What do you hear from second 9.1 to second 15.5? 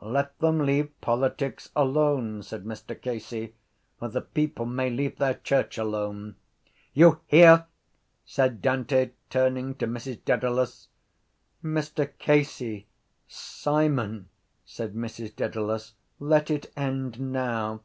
turning to Mrs Dedalus. —Mr Casey! Simon! said Mrs